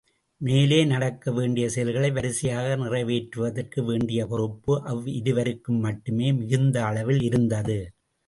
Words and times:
மேலே 0.41 0.77
நடக்கவேண்டிய 0.85 1.65
செயல்களை 1.69 2.09
வரிசையாக 2.11 2.69
நிறைவேற்றுவதற்கு 2.75 3.79
வேண்டிய 3.85 4.25
பொறுப்பு 4.25 4.75
அவ்விருவருக்கும் 4.85 5.79
மட்டுமே 5.79 6.33
மிகுந்த 6.33 6.83
அளவில் 6.85 7.21
இருந்தது. 7.21 7.77